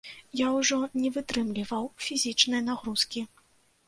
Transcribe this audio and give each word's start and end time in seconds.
Я 0.39 0.45
ўжо 0.53 0.77
не 1.01 1.11
вытрымліваў 1.17 1.85
фізічнай 2.05 2.65
нагрузкі. 2.71 3.23